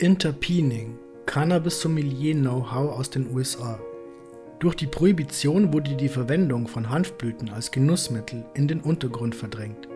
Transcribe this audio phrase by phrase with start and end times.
[0.00, 3.78] Interpening, Cannabis-Sommelier-Know-how aus den USA.
[4.58, 9.86] Durch die Prohibition wurde die Verwendung von Hanfblüten als Genussmittel in den Untergrund verdrängt.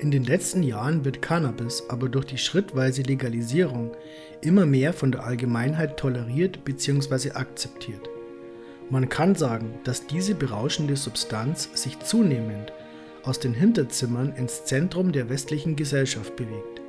[0.00, 3.92] In den letzten Jahren wird Cannabis aber durch die schrittweise Legalisierung
[4.40, 7.30] immer mehr von der Allgemeinheit toleriert bzw.
[7.30, 8.10] akzeptiert.
[8.90, 12.72] Man kann sagen, dass diese berauschende Substanz sich zunehmend
[13.22, 16.79] aus den Hinterzimmern ins Zentrum der westlichen Gesellschaft bewegt.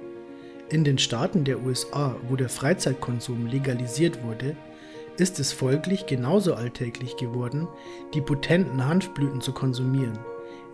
[0.72, 4.55] In den Staaten der USA, wo der Freizeitkonsum legalisiert wurde,
[5.18, 7.68] ist es folglich genauso alltäglich geworden,
[8.14, 10.18] die potenten Hanfblüten zu konsumieren,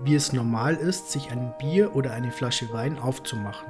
[0.03, 3.69] wie es normal ist, sich ein Bier oder eine Flasche Wein aufzumachen.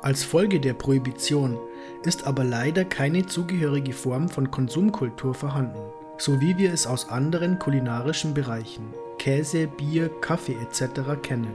[0.00, 1.58] Als Folge der Prohibition
[2.04, 5.80] ist aber leider keine zugehörige Form von Konsumkultur vorhanden,
[6.18, 11.20] so wie wir es aus anderen kulinarischen Bereichen Käse, Bier, Kaffee etc.
[11.20, 11.50] kennen.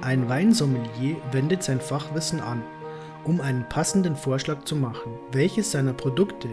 [0.00, 2.62] Ein Weinsommelier wendet sein Fachwissen an
[3.24, 6.48] um einen passenden Vorschlag zu machen, welches seiner Produkte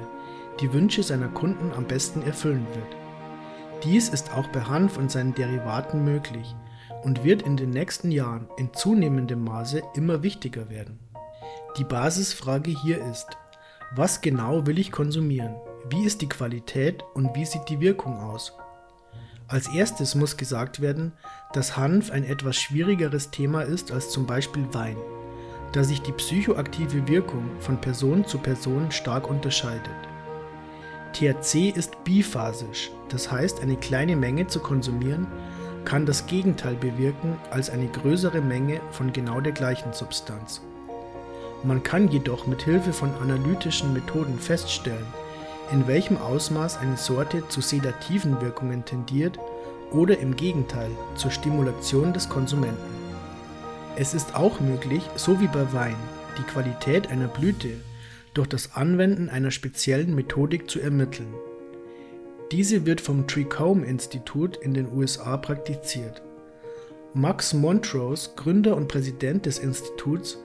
[0.60, 3.84] die Wünsche seiner Kunden am besten erfüllen wird.
[3.84, 6.56] Dies ist auch bei Hanf und seinen Derivaten möglich
[7.04, 11.00] und wird in den nächsten Jahren in zunehmendem Maße immer wichtiger werden.
[11.78, 13.28] Die Basisfrage hier ist,
[13.96, 15.56] was genau will ich konsumieren?
[15.90, 18.54] Wie ist die Qualität und wie sieht die Wirkung aus?
[19.48, 21.14] Als erstes muss gesagt werden,
[21.54, 24.98] dass Hanf ein etwas schwierigeres Thema ist als zum Beispiel Wein
[25.74, 29.90] da sich die psychoaktive Wirkung von Person zu Person stark unterscheidet.
[31.14, 35.28] THC ist biphasisch, das heißt eine kleine Menge zu konsumieren
[35.88, 40.60] kann das Gegenteil bewirken als eine größere Menge von genau der gleichen Substanz.
[41.64, 45.06] Man kann jedoch mit Hilfe von analytischen Methoden feststellen,
[45.72, 49.40] in welchem Ausmaß eine Sorte zu sedativen Wirkungen tendiert
[49.90, 52.97] oder im Gegenteil zur Stimulation des Konsumenten.
[54.00, 55.96] Es ist auch möglich, so wie bei Wein,
[56.38, 57.70] die Qualität einer Blüte
[58.36, 61.34] durch das Anwenden einer speziellen Methodik zu ermitteln.
[62.52, 66.22] Diese wird vom Trichome Institut in den USA praktiziert.
[67.16, 70.38] Max Montrose, Gründer und Präsident des Instituts,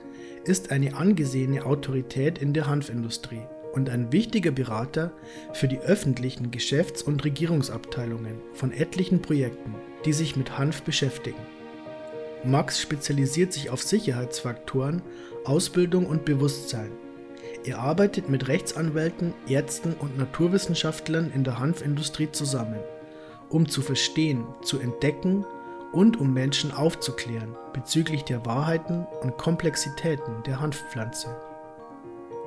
[0.45, 5.11] ist eine angesehene Autorität in der Hanfindustrie und ein wichtiger Berater
[5.53, 9.75] für die öffentlichen Geschäfts- und Regierungsabteilungen von etlichen Projekten,
[10.05, 11.52] die sich mit Hanf beschäftigen.
[12.45, 15.01] Max spezialisiert sich auf Sicherheitsfaktoren,
[15.45, 16.91] Ausbildung und Bewusstsein.
[17.65, 22.79] Er arbeitet mit Rechtsanwälten, Ärzten und Naturwissenschaftlern in der Hanfindustrie zusammen,
[23.49, 25.45] um zu verstehen, zu entdecken
[25.93, 31.35] und um Menschen aufzuklären bezüglich der Wahrheiten und Komplexitäten der Hanfpflanze.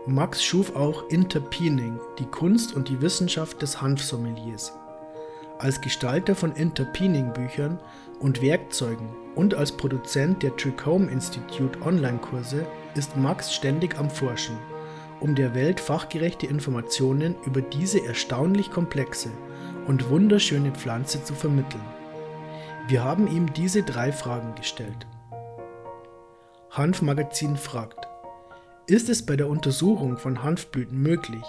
[0.07, 4.73] Max schuf auch Interpening, die Kunst und die Wissenschaft des Hanfsommeliers.
[5.59, 7.79] Als Gestalter von Interpening-Büchern
[8.21, 14.59] und Werkzeugen und als Produzent der Trichome Institute Online-Kurse ist Max ständig am Forschen,
[15.19, 19.31] um der Welt fachgerechte Informationen über diese erstaunlich komplexe
[19.87, 21.85] und wunderschöne Pflanze zu vermitteln.
[22.89, 25.07] Wir haben ihm diese drei Fragen gestellt.
[26.71, 28.07] Hanfmagazin fragt,
[28.87, 31.45] ist es bei der Untersuchung von Hanfblüten möglich,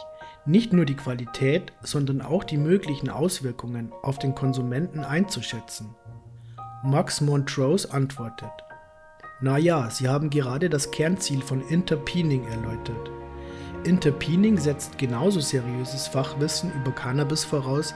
[0.47, 5.95] nicht nur die Qualität, sondern auch die möglichen Auswirkungen auf den Konsumenten einzuschätzen?
[6.83, 8.51] Max Montrose antwortet:
[9.41, 13.11] Na ja, Sie haben gerade das Kernziel von Interpening erläutert.
[13.83, 17.93] Interpening setzt genauso seriöses Fachwissen über Cannabis voraus,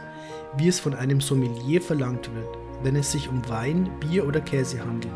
[0.57, 4.79] wie es von einem Sommelier verlangt wird, wenn es sich um Wein, Bier oder Käse
[4.79, 5.13] handelt.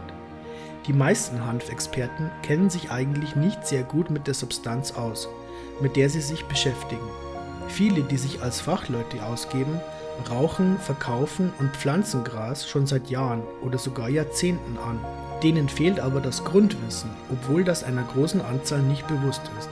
[0.87, 5.27] Die meisten Hanfexperten kennen sich eigentlich nicht sehr gut mit der Substanz aus,
[5.81, 7.24] mit der sie sich beschäftigen.
[7.67, 9.79] Viele, die sich als Fachleute ausgeben,
[10.29, 14.99] rauchen, verkaufen und pflanzen Gras schon seit Jahren oder sogar Jahrzehnten an.
[15.43, 19.69] Denen fehlt aber das Grundwissen, obwohl das einer großen Anzahl nicht bewusst ist.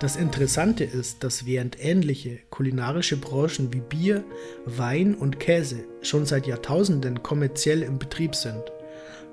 [0.00, 4.24] Das Interessante ist, dass während ähnliche kulinarische Branchen wie Bier,
[4.66, 8.62] Wein und Käse schon seit Jahrtausenden kommerziell im Betrieb sind,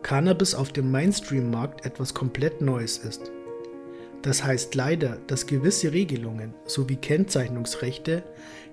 [0.04, 3.32] Cannabis auf dem Mainstream-Markt etwas komplett Neues ist.
[4.22, 8.24] Das heißt leider, dass gewisse Regelungen sowie Kennzeichnungsrechte,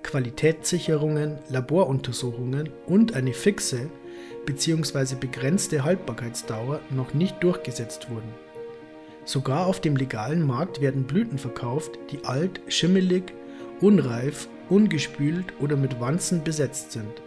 [0.03, 3.89] Qualitätssicherungen, Laboruntersuchungen und eine fixe
[4.45, 5.15] bzw.
[5.15, 8.33] begrenzte Haltbarkeitsdauer noch nicht durchgesetzt wurden.
[9.23, 13.33] Sogar auf dem legalen Markt werden Blüten verkauft, die alt, schimmelig,
[13.81, 17.21] unreif, ungespült oder mit Wanzen besetzt sind.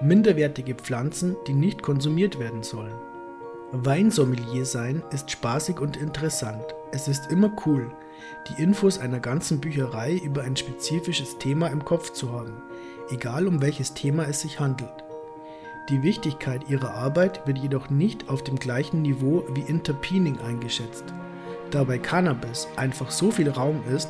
[0.00, 2.94] Minderwertige Pflanzen, die nicht konsumiert werden sollen.
[3.72, 6.64] Weinsommelier sein ist spaßig und interessant.
[6.90, 7.90] Es ist immer cool,
[8.48, 12.62] die Infos einer ganzen Bücherei über ein spezifisches Thema im Kopf zu haben,
[13.10, 15.04] egal um welches Thema es sich handelt.
[15.90, 21.04] Die Wichtigkeit ihrer Arbeit wird jedoch nicht auf dem gleichen Niveau wie Interpening eingeschätzt.
[21.70, 24.08] da bei Cannabis einfach so viel Raum ist,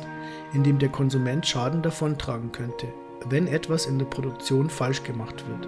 [0.53, 2.87] in dem der Konsument Schaden davontragen könnte,
[3.25, 5.67] wenn etwas in der Produktion falsch gemacht wird.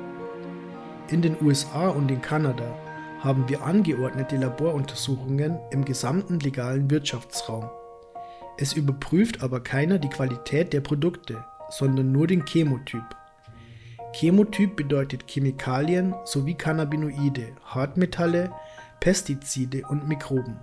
[1.10, 2.74] In den USA und in Kanada
[3.22, 7.70] haben wir angeordnete Laboruntersuchungen im gesamten legalen Wirtschaftsraum.
[8.58, 13.04] Es überprüft aber keiner die Qualität der Produkte, sondern nur den Chemotyp.
[14.14, 18.52] Chemotyp bedeutet Chemikalien sowie Cannabinoide, Hartmetalle,
[19.00, 20.60] Pestizide und Mikroben.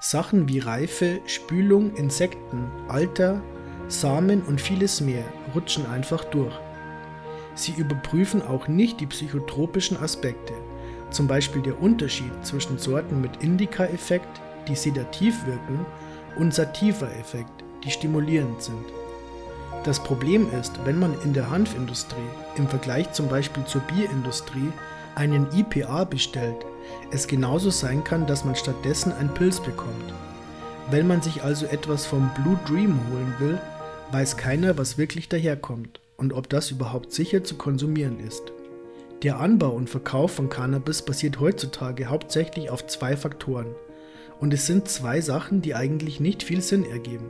[0.00, 3.42] Sachen wie Reife, Spülung, Insekten, Alter,
[3.88, 5.24] Samen und vieles mehr
[5.54, 6.54] rutschen einfach durch.
[7.54, 10.54] Sie überprüfen auch nicht die psychotropischen Aspekte,
[11.10, 15.86] zum Beispiel der Unterschied zwischen Sorten mit Indika-Effekt, die sedativ wirken,
[16.36, 18.84] und Sativa-Effekt, die stimulierend sind.
[19.84, 22.16] Das Problem ist, wenn man in der Hanfindustrie
[22.56, 24.72] im Vergleich zum Beispiel zur Bierindustrie
[25.14, 26.66] einen IPA bestellt,
[27.10, 30.12] es genauso sein kann, dass man stattdessen ein Pilz bekommt.
[30.90, 33.58] Wenn man sich also etwas vom Blue Dream holen will,
[34.12, 38.52] weiß keiner, was wirklich daherkommt und ob das überhaupt sicher zu konsumieren ist.
[39.22, 43.74] Der Anbau und Verkauf von Cannabis basiert heutzutage hauptsächlich auf zwei Faktoren.
[44.38, 47.28] Und es sind zwei Sachen, die eigentlich nicht viel Sinn ergeben.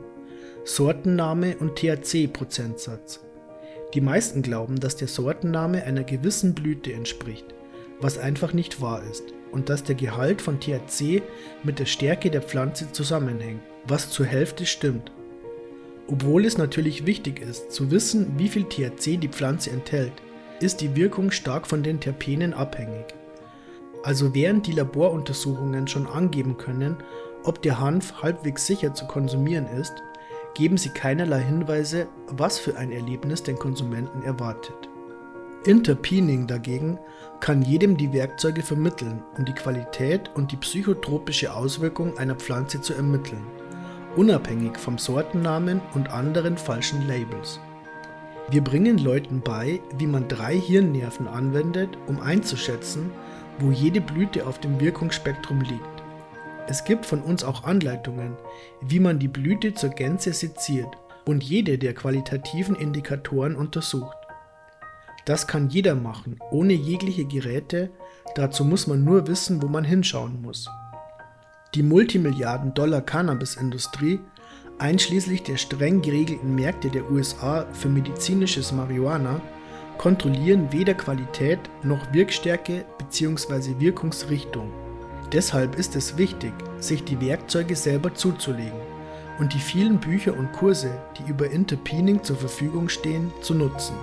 [0.65, 3.19] Sortenname und THC-Prozentsatz.
[3.93, 7.47] Die meisten glauben, dass der Sortenname einer gewissen Blüte entspricht,
[8.01, 11.23] was einfach nicht wahr ist, und dass der Gehalt von THC
[11.65, 15.11] mit der Stärke der Pflanze zusammenhängt, was zur Hälfte stimmt.
[16.07, 20.13] Obwohl es natürlich wichtig ist, zu wissen, wie viel THC die Pflanze enthält,
[20.61, 23.07] ist die Wirkung stark von den Terpenen abhängig.
[24.03, 26.97] Also während die Laboruntersuchungen schon angeben können,
[27.45, 29.95] ob der Hanf halbwegs sicher zu konsumieren ist,
[30.55, 34.89] geben sie keinerlei Hinweise, was für ein Erlebnis den Konsumenten erwartet.
[35.65, 36.99] Interpening dagegen
[37.41, 42.95] kann jedem die Werkzeuge vermitteln, um die Qualität und die psychotropische Auswirkung einer Pflanze zu
[42.95, 43.47] ermitteln,
[44.17, 47.61] unabhängig vom Sortennamen und anderen falschen Labels.
[48.51, 53.13] Wir bringen Leuten bei, wie man drei Hirnnerven anwendet, um einzuschätzen,
[53.61, 56.03] wo jede Blüte auf dem Wirkungsspektrum liegt.
[56.67, 58.37] Es gibt von uns auch Anleitungen,
[58.81, 60.89] wie man die Blüte zur Gänze seziert
[61.27, 64.17] und jede der qualitativen Indikatoren untersucht.
[65.27, 67.91] Das kann jeder machen, ohne jegliche Geräte,
[68.35, 70.69] dazu muss man nur wissen, wo man hinschauen muss.
[71.77, 74.19] Die Multimilliarden-Dollar-Cannabis-Industrie,
[74.81, 79.41] einschließlich der streng geregelten Märkte der USA für medizinisches Marihuana,
[79.99, 83.79] kontrollieren weder Qualität noch Wirkstärke bzw.
[83.79, 84.71] Wirkungsrichtung.
[85.33, 88.81] Deshalb ist es wichtig, sich die Werkzeuge selber zuzulegen
[89.39, 93.95] und die vielen Bücher und Kurse, die über Interpening zur Verfügung stehen, zu nutzen.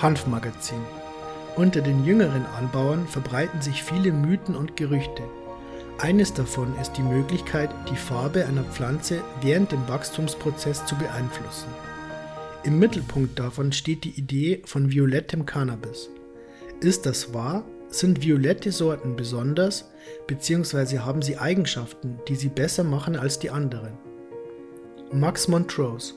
[0.00, 0.80] Hanfmagazin
[1.56, 5.22] Unter den jüngeren Anbauern verbreiten sich viele Mythen und Gerüchte.
[5.98, 11.68] Eines davon ist die Möglichkeit, die Farbe einer Pflanze während dem Wachstumsprozess zu beeinflussen.
[12.64, 16.10] Im Mittelpunkt davon steht die Idee von violettem Cannabis.
[16.80, 19.88] Ist das wahr sind violette Sorten besonders
[20.26, 20.98] bzw.
[20.98, 23.92] haben sie Eigenschaften, die sie besser machen als die anderen?
[25.12, 26.14] Max Montrose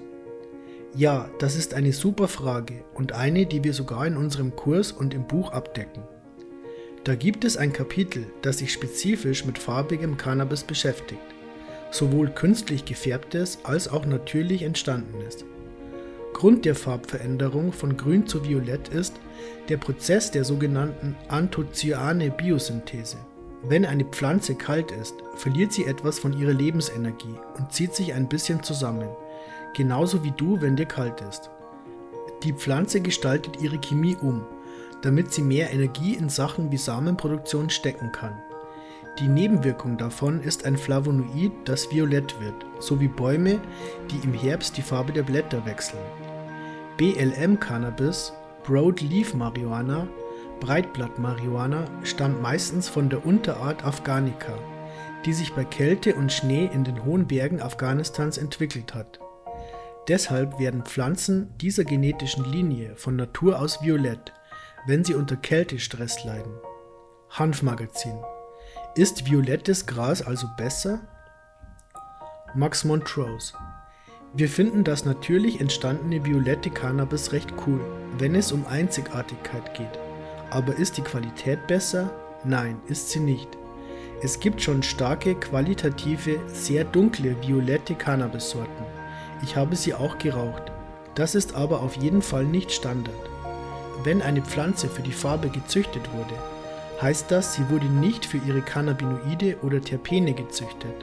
[0.96, 5.14] Ja, das ist eine super Frage und eine, die wir sogar in unserem Kurs und
[5.14, 6.02] im Buch abdecken.
[7.08, 11.22] Da gibt es ein Kapitel, das sich spezifisch mit farbigem Cannabis beschäftigt,
[11.90, 15.46] sowohl künstlich gefärbtes als auch natürlich entstandenes.
[16.34, 19.16] Grund der Farbveränderung von grün zu violett ist
[19.70, 23.16] der Prozess der sogenannten Anthocyane-Biosynthese.
[23.64, 28.28] Wenn eine Pflanze kalt ist, verliert sie etwas von ihrer Lebensenergie und zieht sich ein
[28.28, 29.08] bisschen zusammen,
[29.74, 31.52] genauso wie du, wenn dir kalt ist.
[32.44, 34.46] Die Pflanze gestaltet ihre Chemie um,
[35.02, 38.42] damit sie mehr Energie in Sachen wie Samenproduktion stecken kann.
[39.20, 43.60] Die Nebenwirkung davon ist ein Flavonoid, das violett wird, sowie Bäume,
[44.12, 46.04] die im Herbst die Farbe der Blätter wechseln.
[46.98, 50.08] BLM-Cannabis, Broadleaf-Marihuana,
[50.60, 54.54] Breitblatt-Marihuana stammt meistens von der Unterart Afghanica,
[55.26, 59.20] die sich bei Kälte und Schnee in den hohen Bergen Afghanistans entwickelt hat.
[60.08, 64.32] Deshalb werden Pflanzen dieser genetischen Linie von Natur aus violett,
[64.88, 66.54] wenn sie unter Kältestress leiden.
[67.30, 68.18] Hanfmagazin.
[68.96, 71.02] Ist violettes Gras also besser?
[72.56, 73.54] Max Montrose
[74.34, 77.80] wir finden das natürlich entstandene violette Cannabis recht cool,
[78.18, 80.00] wenn es um Einzigartigkeit geht.
[80.50, 82.12] Aber ist die Qualität besser?
[82.44, 83.48] Nein, ist sie nicht.
[84.22, 88.86] Es gibt schon starke, qualitative, sehr dunkle violette Cannabissorten.
[89.42, 90.72] Ich habe sie auch geraucht.
[91.16, 93.16] Das ist aber auf jeden Fall nicht Standard.
[94.04, 96.34] Wenn eine Pflanze für die Farbe gezüchtet wurde,
[97.02, 100.94] heißt das, sie wurde nicht für ihre Cannabinoide oder Terpene gezüchtet.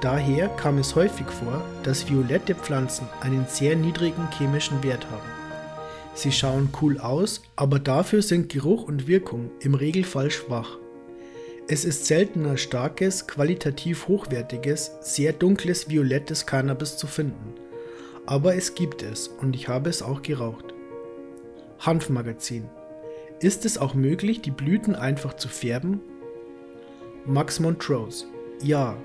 [0.00, 5.42] Daher kam es häufig vor, dass violette Pflanzen einen sehr niedrigen chemischen Wert haben.
[6.14, 10.78] Sie schauen cool aus, aber dafür sind Geruch und Wirkung im Regelfall schwach.
[11.68, 17.54] Es ist seltener starkes, qualitativ hochwertiges, sehr dunkles violettes Cannabis zu finden.
[18.26, 20.71] Aber es gibt es und ich habe es auch geraucht.
[21.84, 22.68] Hanfmagazin.
[23.40, 26.00] Ist es auch möglich, die Blüten einfach zu färben?
[27.26, 28.26] Max Montrose.
[28.62, 28.96] Ja,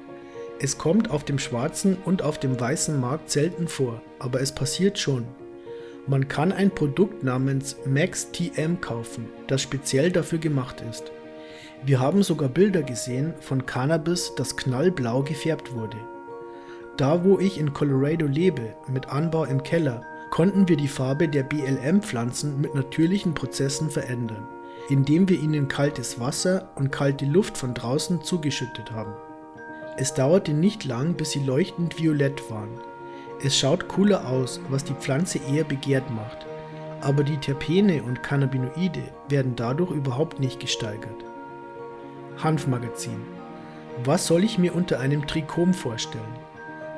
[0.60, 5.00] es kommt auf dem schwarzen und auf dem weißen Markt selten vor, aber es passiert
[5.00, 5.26] schon.
[6.06, 11.12] Man kann ein Produkt namens Max TM kaufen, das speziell dafür gemacht ist.
[11.84, 15.98] Wir haben sogar Bilder gesehen von Cannabis, das knallblau gefärbt wurde.
[16.96, 21.44] Da wo ich in Colorado lebe, mit Anbau im Keller, konnten wir die Farbe der
[21.44, 24.48] BLM-Pflanzen mit natürlichen Prozessen verändern,
[24.90, 29.14] indem wir ihnen kaltes Wasser und kalte Luft von draußen zugeschüttet haben.
[29.98, 32.70] Es dauerte nicht lang, bis sie leuchtend violett waren.
[33.44, 36.46] Es schaut cooler aus, was die Pflanze eher begehrt macht,
[37.02, 41.24] aber die Terpene und Cannabinoide werden dadurch überhaupt nicht gesteigert.
[42.38, 43.22] Hanfmagazin.
[44.04, 46.47] Was soll ich mir unter einem Trichom vorstellen?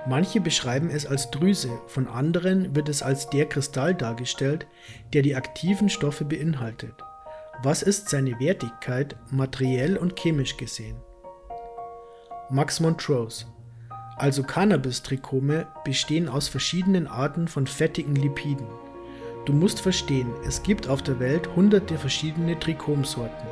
[0.07, 4.65] Manche beschreiben es als Drüse, von anderen wird es als der Kristall dargestellt,
[5.13, 6.93] der die aktiven Stoffe beinhaltet.
[7.63, 10.95] Was ist seine Wertigkeit materiell und chemisch gesehen?
[12.49, 13.45] Max Montrose
[14.19, 18.67] also Cannabis-Trichome bestehen aus verschiedenen Arten von fettigen Lipiden.
[19.45, 23.47] Du musst verstehen, es gibt auf der Welt hunderte verschiedene Trichomsorten.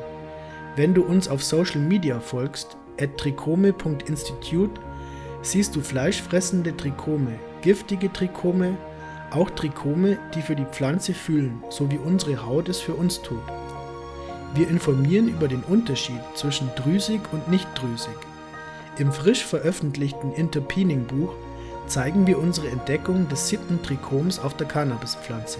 [0.76, 4.78] Wenn du uns auf Social Media folgst, at trichome.institute
[5.42, 8.76] siehst du fleischfressende Trichome, giftige Trichome,
[9.30, 13.42] auch Trichome, die für die Pflanze fühlen, so wie unsere Haut es für uns tut.
[14.54, 18.16] Wir informieren über den Unterschied zwischen drüsig und nicht drüsig.
[18.98, 21.32] Im frisch veröffentlichten Interpening-Buch
[21.86, 25.58] zeigen wir unsere Entdeckung des siebten Trichoms auf der Cannabispflanze.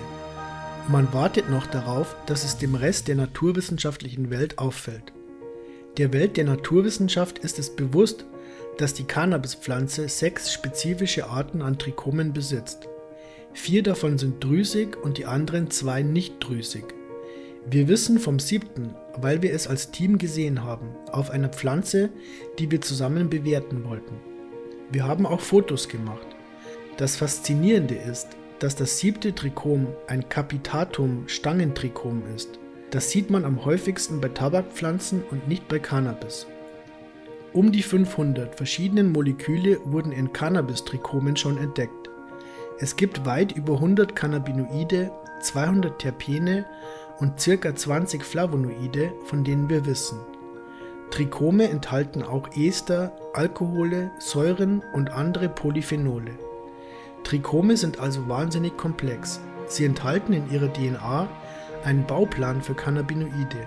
[0.89, 5.13] Man wartet noch darauf, dass es dem Rest der naturwissenschaftlichen Welt auffällt.
[5.99, 8.25] Der Welt der Naturwissenschaft ist es bewusst,
[8.79, 12.89] dass die Cannabispflanze sechs spezifische Arten an Trichomen besitzt.
[13.53, 16.95] Vier davon sind drüsig und die anderen zwei nicht drüsig.
[17.69, 22.09] Wir wissen vom siebten, weil wir es als Team gesehen haben, auf einer Pflanze,
[22.59, 24.15] die wir zusammen bewerten wollten.
[24.91, 26.27] Wir haben auch Fotos gemacht.
[26.97, 28.29] Das Faszinierende ist,
[28.61, 32.59] dass das siebte Trichom ein Capitatum-Stangentrichom ist.
[32.91, 36.47] Das sieht man am häufigsten bei Tabakpflanzen und nicht bei Cannabis.
[37.55, 42.11] Um die 500 verschiedenen Moleküle wurden in Cannabis-Trichomen schon entdeckt.
[42.79, 46.67] Es gibt weit über 100 Cannabinoide, 200 Terpene
[47.19, 47.75] und ca.
[47.75, 50.19] 20 Flavonoide, von denen wir wissen.
[51.11, 56.33] Trichome enthalten auch Ester, Alkohole, Säuren und andere Polyphenole.
[57.25, 59.41] Trichome sind also wahnsinnig komplex.
[59.67, 61.29] Sie enthalten in ihrer DNA
[61.83, 63.67] einen Bauplan für Cannabinoide,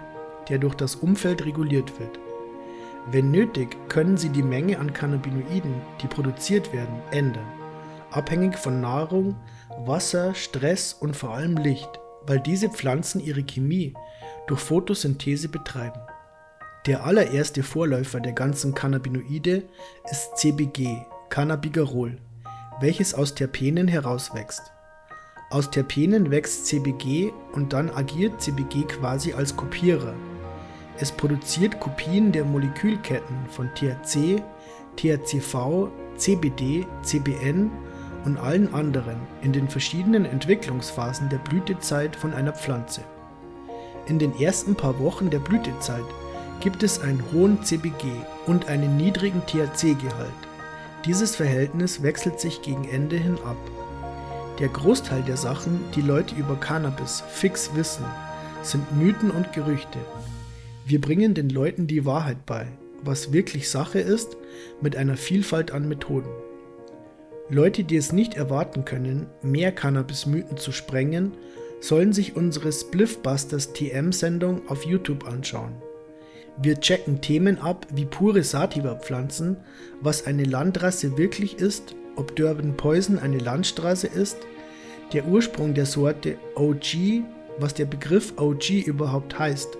[0.50, 2.21] der durch das Umfeld reguliert wird.
[3.10, 7.48] Wenn nötig, können sie die Menge an Cannabinoiden, die produziert werden, ändern,
[8.12, 9.36] abhängig von Nahrung,
[9.86, 11.89] Wasser, Stress und vor allem Licht,
[12.27, 13.96] weil diese Pflanzen ihre Chemie
[14.48, 16.00] durch Photosynthese betreiben.
[16.86, 19.63] Der allererste Vorläufer der ganzen Cannabinoide
[20.10, 20.98] ist CBG,
[21.29, 22.17] Cannabigerol,
[22.81, 24.72] welches aus Terpenen herauswächst.
[25.50, 30.13] Aus Terpenen wächst CBG und dann agiert CBG quasi als Kopierer
[31.01, 34.43] es produziert Kopien der Molekülketten von THC,
[34.96, 37.72] THCV, CBD, CBN
[38.24, 43.01] und allen anderen in den verschiedenen Entwicklungsphasen der Blütezeit von einer Pflanze.
[44.05, 46.05] In den ersten paar Wochen der Blütezeit
[46.60, 48.08] gibt es einen hohen CBG
[48.46, 50.29] und einen niedrigen THC-Gehalt.
[51.05, 53.58] Dieses Verhältnis wechselt sich gegen Ende hin ab.
[54.60, 58.05] Der Großteil der Sachen, die Leute über Cannabis fix wissen,
[58.62, 59.98] sind Mythen und Gerüchte,
[60.86, 62.68] wir bringen den Leuten die Wahrheit bei,
[63.04, 64.38] was wirklich Sache ist,
[64.82, 66.30] mit einer Vielfalt an Methoden.
[67.50, 71.34] Leute, die es nicht erwarten können, mehr Cannabis-Mythen zu sprengen,
[71.82, 75.74] sollen sich unsere Spliffbusters TM-Sendung auf YouTube anschauen.
[76.62, 79.58] Wir checken Themen ab wie pure Sativa-Pflanzen,
[80.00, 84.38] was eine Landrasse wirklich ist, ob Durban Poison eine Landstraße ist,
[85.14, 87.24] der Ursprung der Sorte OG,
[87.58, 89.78] was der Begriff OG überhaupt heißt,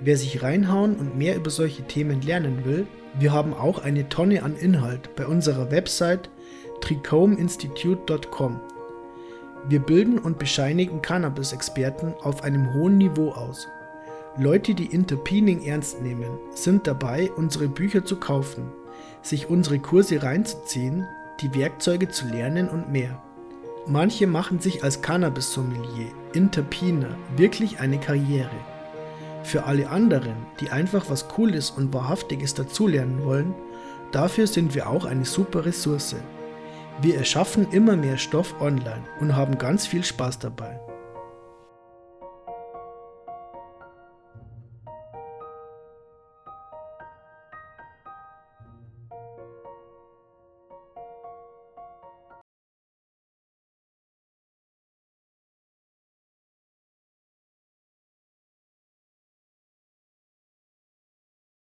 [0.00, 2.86] Wer sich reinhauen und mehr über solche Themen lernen will,
[3.18, 6.30] wir haben auch eine Tonne an Inhalt bei unserer Website
[6.80, 8.60] trichominstitute.com.
[9.68, 13.68] Wir bilden und bescheinigen Cannabis-Experten auf einem hohen Niveau aus.
[14.38, 18.72] Leute, die Interpening ernst nehmen, sind dabei, unsere Bücher zu kaufen,
[19.20, 21.06] sich unsere Kurse reinzuziehen,
[21.42, 23.22] die Werkzeuge zu lernen und mehr.
[23.86, 28.50] Manche machen sich als Cannabis-Sommelier, Interpiner wirklich eine Karriere.
[29.42, 33.54] Für alle anderen, die einfach was Cooles und Wahrhaftiges dazulernen wollen,
[34.12, 36.16] dafür sind wir auch eine super Ressource.
[37.02, 40.78] Wir erschaffen immer mehr Stoff online und haben ganz viel Spaß dabei.